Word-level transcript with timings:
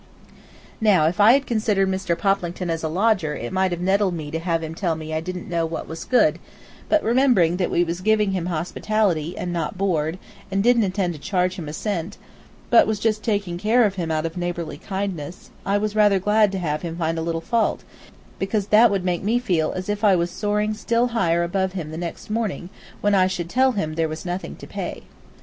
Now, 0.81 1.05
if 1.05 1.19
I 1.19 1.33
had 1.33 1.45
considered 1.45 1.87
Mr. 1.87 2.17
Poplington 2.17 2.71
as 2.71 2.81
a 2.81 2.87
lodger 2.89 3.35
it 3.35 3.53
might 3.53 3.69
have 3.69 3.81
nettled 3.81 4.15
me 4.15 4.31
to 4.31 4.39
have 4.39 4.63
him 4.63 4.73
tell 4.73 4.95
me 4.95 5.13
I 5.13 5.21
didn't 5.21 5.47
know 5.47 5.63
what 5.67 5.87
was 5.87 6.05
good, 6.05 6.39
but 6.89 7.03
remembering 7.03 7.57
that 7.57 7.69
we 7.69 7.83
was 7.83 8.01
giving 8.01 8.31
him 8.31 8.47
hospitality, 8.47 9.37
and 9.37 9.53
not 9.53 9.77
board, 9.77 10.17
and 10.49 10.63
didn't 10.63 10.85
intend 10.85 11.13
to 11.13 11.19
charge 11.19 11.57
him 11.57 11.69
a 11.69 11.73
cent, 11.73 12.17
but 12.71 12.87
was 12.87 12.97
just 12.99 13.21
taking 13.23 13.59
care 13.59 13.83
of 13.85 13.93
him 13.93 14.09
out 14.09 14.25
of 14.25 14.37
neighborly 14.37 14.79
kindness, 14.79 15.51
I 15.67 15.77
was 15.77 15.95
rather 15.95 16.17
glad 16.17 16.51
to 16.53 16.57
have 16.57 16.81
him 16.81 16.97
find 16.97 17.19
a 17.19 17.21
little 17.21 17.39
fault, 17.41 17.83
because 18.39 18.69
that 18.69 18.89
would 18.89 19.05
make 19.05 19.21
me 19.21 19.37
feel 19.37 19.71
as 19.73 19.87
if 19.87 20.03
I 20.03 20.15
was 20.15 20.31
soaring 20.31 20.73
still 20.73 21.09
higher 21.09 21.43
above 21.43 21.73
him 21.73 21.91
the 21.91 21.97
next 21.99 22.31
morning, 22.31 22.71
when 23.01 23.13
I 23.13 23.27
should 23.27 23.51
tell 23.51 23.73
him 23.73 23.93
there 23.93 24.09
was 24.09 24.25
nothing 24.25 24.55
to 24.55 24.65
pay. 24.65 25.03